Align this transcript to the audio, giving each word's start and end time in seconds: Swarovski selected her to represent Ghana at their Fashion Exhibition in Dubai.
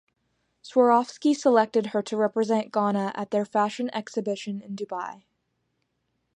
Swarovski 0.63 1.35
selected 1.35 1.85
her 1.93 2.01
to 2.01 2.17
represent 2.17 2.71
Ghana 2.71 3.11
at 3.13 3.29
their 3.29 3.45
Fashion 3.45 3.91
Exhibition 3.93 4.59
in 4.59 4.75
Dubai. 4.75 5.25